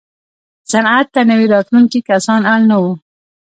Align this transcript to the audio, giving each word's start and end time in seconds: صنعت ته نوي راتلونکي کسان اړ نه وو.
صنعت 0.71 1.07
ته 1.13 1.21
نوي 1.31 1.47
راتلونکي 1.53 1.99
کسان 2.09 2.41
اړ 2.53 2.59
نه 2.71 2.77
وو. 2.81 2.93